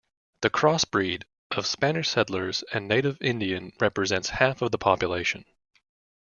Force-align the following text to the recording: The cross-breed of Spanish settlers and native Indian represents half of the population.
The 0.41 0.49
cross-breed 0.49 1.27
of 1.51 1.67
Spanish 1.67 2.09
settlers 2.09 2.63
and 2.73 2.87
native 2.87 3.21
Indian 3.21 3.71
represents 3.79 4.29
half 4.29 4.63
of 4.63 4.71
the 4.71 4.79
population. 4.79 5.45